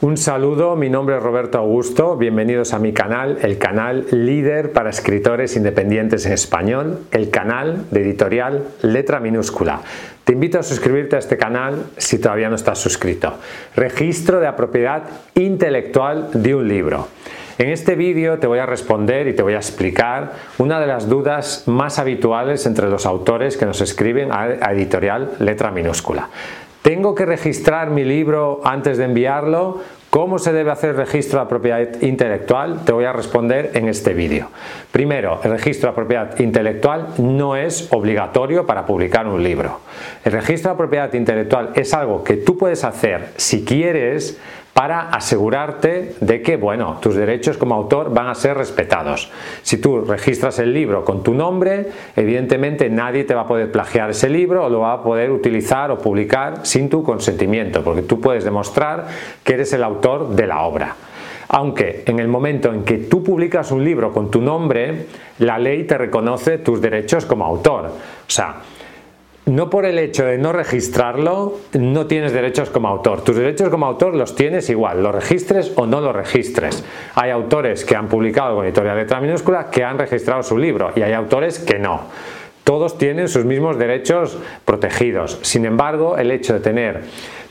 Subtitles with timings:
[0.00, 4.90] Un saludo, mi nombre es Roberto Augusto, bienvenidos a mi canal, el canal líder para
[4.90, 9.80] escritores independientes en español, el canal de editorial Letra Minúscula.
[10.22, 13.38] Te invito a suscribirte a este canal si todavía no estás suscrito.
[13.74, 15.02] Registro de la propiedad
[15.34, 17.08] intelectual de un libro.
[17.58, 21.08] En este vídeo te voy a responder y te voy a explicar una de las
[21.08, 26.28] dudas más habituales entre los autores que nos escriben a editorial Letra Minúscula.
[26.88, 29.82] ¿Tengo que registrar mi libro antes de enviarlo?
[30.08, 32.82] ¿Cómo se debe hacer registro de propiedad intelectual?
[32.86, 34.48] Te voy a responder en este vídeo.
[34.90, 39.80] Primero, el registro de propiedad intelectual no es obligatorio para publicar un libro.
[40.24, 44.38] El registro de propiedad intelectual es algo que tú puedes hacer si quieres
[44.78, 49.28] para asegurarte de que, bueno, tus derechos como autor van a ser respetados.
[49.62, 54.10] Si tú registras el libro con tu nombre, evidentemente nadie te va a poder plagiar
[54.10, 58.20] ese libro o lo va a poder utilizar o publicar sin tu consentimiento, porque tú
[58.20, 59.08] puedes demostrar
[59.42, 60.94] que eres el autor de la obra.
[61.48, 65.06] Aunque en el momento en que tú publicas un libro con tu nombre,
[65.40, 67.86] la ley te reconoce tus derechos como autor.
[67.86, 68.58] O sea,
[69.48, 73.22] no por el hecho de no registrarlo, no tienes derechos como autor.
[73.22, 76.84] Tus derechos como autor los tienes igual, lo registres o no lo registres.
[77.14, 81.02] Hay autores que han publicado con editorial letra minúscula que han registrado su libro y
[81.02, 82.02] hay autores que no.
[82.64, 85.38] Todos tienen sus mismos derechos protegidos.
[85.40, 87.04] Sin embargo, el hecho de tener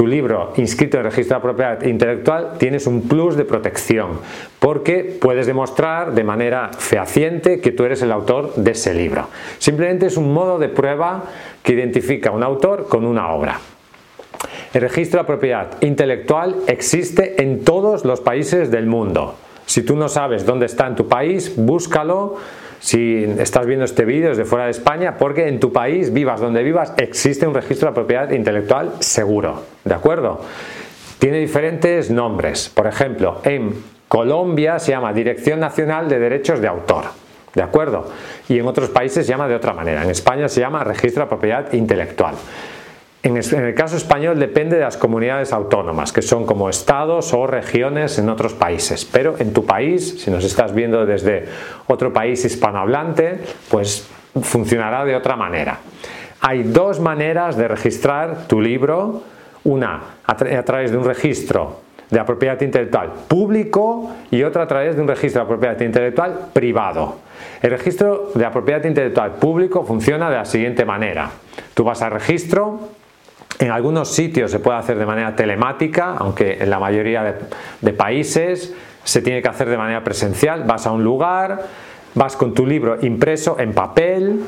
[0.00, 4.18] tu libro inscrito en el registro de propiedad intelectual tienes un plus de protección
[4.58, 9.26] porque puedes demostrar de manera fehaciente que tú eres el autor de ese libro.
[9.58, 11.24] Simplemente es un modo de prueba
[11.62, 13.60] que identifica a un autor con una obra.
[14.72, 19.34] El registro de propiedad intelectual existe en todos los países del mundo.
[19.66, 22.38] Si tú no sabes dónde está en tu país, búscalo
[22.80, 26.62] si estás viendo este vídeo desde fuera de España, porque en tu país, vivas donde
[26.62, 30.40] vivas, existe un registro de propiedad intelectual seguro, ¿de acuerdo?
[31.18, 32.70] Tiene diferentes nombres.
[32.70, 33.74] Por ejemplo, en
[34.08, 37.04] Colombia se llama Dirección Nacional de Derechos de Autor,
[37.54, 38.10] ¿de acuerdo?
[38.48, 40.02] Y en otros países se llama de otra manera.
[40.02, 42.34] En España se llama Registro de Propiedad Intelectual.
[43.22, 48.18] En el caso español depende de las comunidades autónomas, que son como estados o regiones
[48.18, 49.04] en otros países.
[49.04, 51.44] Pero en tu país, si nos estás viendo desde
[51.86, 54.08] otro país hispanohablante, pues
[54.40, 55.80] funcionará de otra manera.
[56.40, 59.22] Hay dos maneras de registrar tu libro.
[59.62, 64.96] Una a, través de un registro de la propiedad intelectual público y otra a través
[64.96, 67.18] de un registro de propiedad intelectual privado.
[67.60, 71.30] El registro de la propiedad intelectual público funciona de la siguiente manera.
[71.74, 72.80] Tú vas al registro,
[73.60, 77.36] en algunos sitios se puede hacer de manera telemática, aunque en la mayoría
[77.80, 80.64] de, países se tiene que hacer de manera presencial.
[80.64, 81.66] Vas a un lugar,
[82.14, 84.40] vas con tu libro impreso en papel,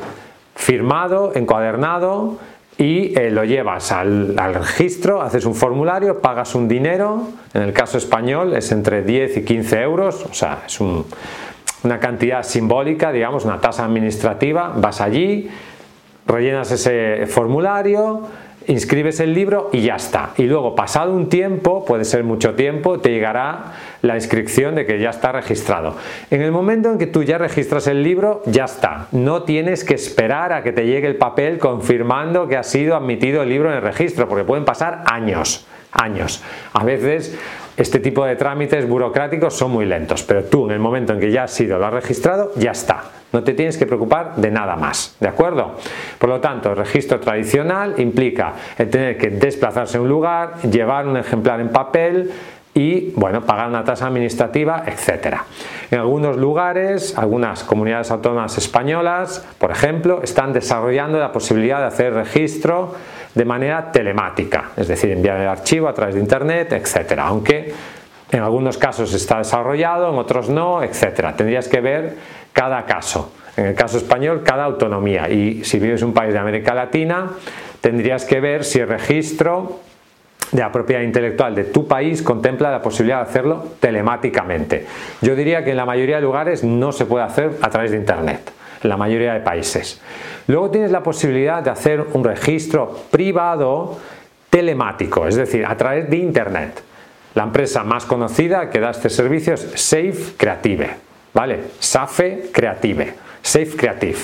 [0.56, 2.38] firmado, encuadernado
[2.78, 7.98] y eh, lo llevas al, registro, haces un formulario, pagas un dinero, en el caso
[7.98, 13.60] español es entre 10 y 15 euros, o sea, es una cantidad simbólica, digamos, una
[13.60, 15.50] tasa administrativa, vas allí,
[16.26, 18.22] rellenas ese formulario,
[18.66, 20.30] inscribes el libro y ya está.
[20.36, 24.98] Y luego, pasado un tiempo, puede ser mucho tiempo, te llegará la inscripción de que
[24.98, 25.96] ya está registrado.
[26.30, 29.06] En el momento en que tú ya registras el libro, ya está.
[29.12, 33.42] No tienes que esperar a que te llegue el papel confirmando que ha sido admitido
[33.42, 36.42] el libro en el registro, porque pueden pasar años, años.
[36.72, 37.38] A veces
[37.76, 41.30] este tipo de trámites burocráticos son muy lentos, pero tú en el momento en que
[41.30, 43.04] ya has sido, lo has registrado, ya está.
[43.32, 45.76] No te tienes que preocupar de nada más, ¿de acuerdo?
[46.18, 51.06] Por lo tanto, el registro tradicional implica el tener que desplazarse a un lugar, llevar
[51.06, 52.30] un ejemplar en papel,
[52.74, 55.44] y bueno, pagar una tasa administrativa, etcétera.
[55.90, 62.14] En algunos lugares, algunas comunidades autónomas españolas, por ejemplo, están desarrollando la posibilidad de hacer
[62.14, 62.94] registro
[63.34, 67.26] de manera telemática, es decir, enviar el archivo a través de internet, etcétera.
[67.26, 67.72] Aunque
[68.30, 71.36] en algunos casos está desarrollado, en otros no, etcétera.
[71.36, 72.16] Tendrías que ver
[72.52, 73.32] cada caso.
[73.56, 75.28] En el caso español, cada autonomía.
[75.28, 77.30] Y si vives en un país de América Latina,
[77.80, 79.80] tendrías que ver si el registro
[80.50, 84.86] de la propiedad intelectual de tu país contempla la posibilidad de hacerlo telemáticamente.
[85.20, 87.96] Yo diría que en la mayoría de lugares no se puede hacer a través de
[87.96, 88.52] Internet,
[88.82, 90.00] la mayoría de países.
[90.46, 93.98] Luego tienes la posibilidad de hacer un registro privado
[94.50, 96.82] telemático, es decir, a través de Internet.
[97.34, 100.90] La empresa más conocida que da este servicio es Safe Creative,
[101.32, 101.60] ¿vale?
[101.78, 104.18] SAFE Creative, Safe Creative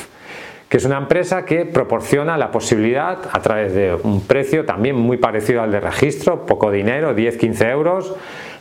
[0.69, 5.17] que es una empresa que proporciona la posibilidad a través de un precio también muy
[5.17, 8.15] parecido al de registro, poco dinero, 10-15 euros,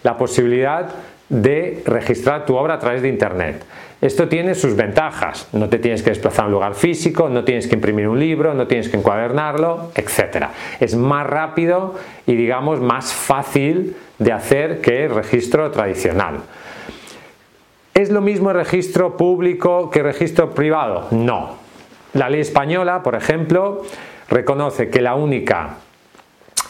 [0.04, 0.90] la posibilidad
[1.28, 3.66] de registrar tu obra a través de Internet.
[4.00, 7.68] Esto tiene sus ventajas, no te tienes que desplazar a un lugar físico, no tienes
[7.68, 10.48] que imprimir un libro, no tienes que encuadernarlo, etc.
[10.80, 11.96] Es más rápido
[12.28, 16.42] y digamos más fácil de hacer que el registro tradicional.
[17.96, 21.08] ¿Es lo mismo el registro público que el registro privado?
[21.10, 21.56] No,
[22.14, 23.82] la ley española, por ejemplo,
[24.30, 25.78] reconoce que la única,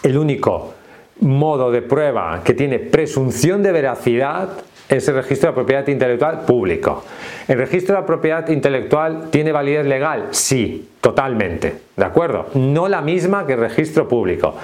[0.03, 0.73] el único
[1.19, 4.49] modo de prueba que tiene presunción de veracidad
[4.89, 7.03] es el registro de propiedad intelectual público.
[7.47, 10.27] ¿El registro de propiedad intelectual tiene validez legal?
[10.31, 11.75] Sí, totalmente.
[11.95, 12.47] ¿De acuerdo?
[12.53, 14.55] No la misma que el registro público.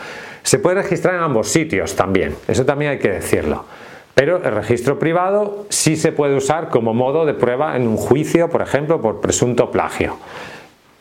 [0.43, 3.65] Se puede registrar en ambos sitios también, eso también hay que decirlo.
[4.13, 8.49] Pero el registro privado sí se puede usar como modo de prueba en un juicio,
[8.49, 10.17] por ejemplo, por presunto plagio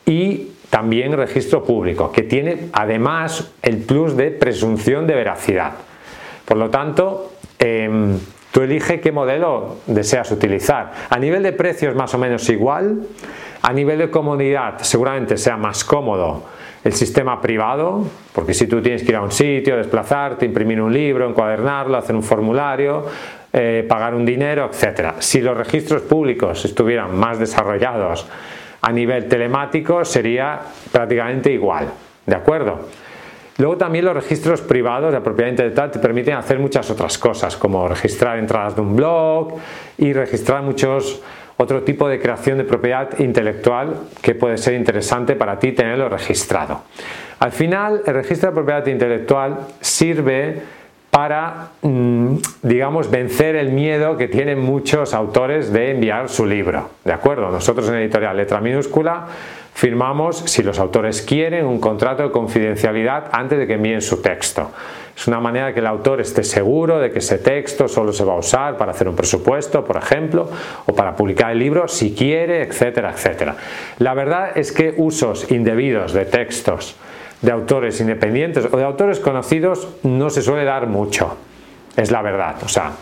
[0.05, 5.73] y también registro público, que tiene además el plus de presunción de veracidad.
[6.45, 8.17] Por lo tanto, em,
[8.53, 10.91] tú elige qué modelo deseas utilizar.
[11.09, 13.01] A nivel de precios más o menos igual,
[13.63, 16.43] a nivel de comodidad seguramente sea más cómodo
[16.83, 20.93] el sistema privado, porque si tú tienes que ir a un sitio, desplazarte, imprimir un
[20.93, 23.05] libro, encuadernarlo, hacer un formulario,
[23.51, 25.13] eh, pagar un dinero, etc.
[25.17, 28.27] Si los registros públicos estuvieran más desarrollados,
[28.81, 30.59] a nivel telemático sería
[30.91, 31.87] prácticamente igual,
[32.27, 32.81] ¿de acuerdo?
[33.63, 37.87] Luego también los registros privados de propiedad intelectual te permiten hacer muchas otras cosas, como
[37.87, 39.53] registrar entradas de un blog
[39.97, 41.21] y registrar muchos
[41.55, 46.81] otro tipo de creación de propiedad intelectual que puede ser interesante para ti tenerlo registrado.
[47.39, 50.61] Al final, el registro de propiedad intelectual sirve
[51.09, 56.89] para, mm, digamos, vencer el miedo que tienen muchos autores de enviar su libro.
[57.05, 57.49] ¿De acuerdo?
[57.49, 59.27] Nosotros en editorial Letra Minúscula
[59.73, 64.71] firmamos, si los autores quieren, un contrato de confidencialidad antes de que envíen su texto.
[65.15, 68.23] Es una manera de que el autor esté seguro de que ese texto solo se
[68.23, 70.49] va a usar para hacer un presupuesto, por ejemplo,
[70.85, 73.55] o para publicar el libro si quiere, etcétera, etcétera.
[73.99, 76.95] La verdad es que usos indebidos de textos
[77.43, 81.35] de autores independientes o de autores conocidos no se suele dar mucho,
[81.95, 82.55] es la verdad.
[82.63, 82.93] O sea,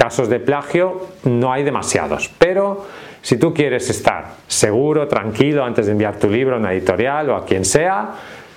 [0.00, 2.86] casos de plagio no hay demasiados, pero
[3.20, 7.36] si tú quieres estar seguro, tranquilo antes de enviar tu libro a una editorial o
[7.36, 8.12] a quien sea,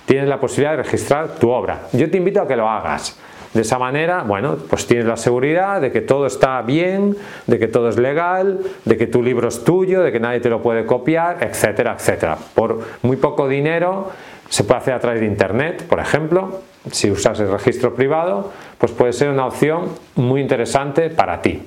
[0.06, 1.82] tienes la posibilidad de registrar tu obra.
[1.92, 3.18] Yo te invito a que lo hagas.
[3.52, 7.14] De esa manera, bueno, pues tienes la seguridad de que todo está bien,
[7.46, 10.48] de que todo es legal, de que tu libro es tuyo, de que nadie te
[10.48, 12.38] lo puede copiar, etcétera, etcétera.
[12.54, 14.10] Por muy poco dinero
[14.48, 18.92] se puede hacer a través de internet, por ejemplo, si usas el registro privado, pues
[18.92, 21.62] puede ser una opción muy interesante para ti.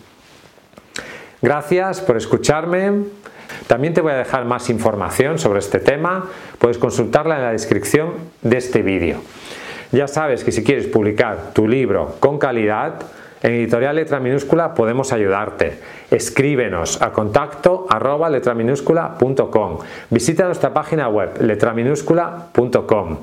[1.41, 3.05] Gracias por escucharme.
[3.67, 6.25] También te voy a dejar más información sobre este tema,
[6.59, 9.21] puedes consultarla en la descripción de este vídeo.
[9.91, 12.95] Ya sabes que si quieres publicar tu libro con calidad,
[13.47, 15.79] en editorial letra minúscula podemos ayudarte.
[16.11, 18.29] Escríbenos a contacto arroba.
[20.09, 23.17] Visita nuestra página web letraminúscula.com.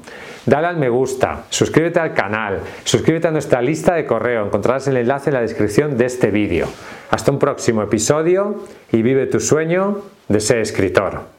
[0.46, 4.96] Dale al me gusta, suscríbete al canal, suscríbete a nuestra lista de correo, encontrarás el
[4.96, 6.68] enlace en la descripción de este vídeo.
[7.10, 8.62] Hasta un próximo episodio
[8.92, 11.34] y vive tu sueño de ser escritor.